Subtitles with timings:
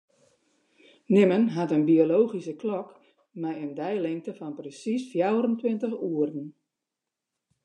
[1.15, 2.89] Nimmen hat in biologyske klok
[3.43, 6.47] mei in deilingte fan persiis fjouwerentweintich oeren.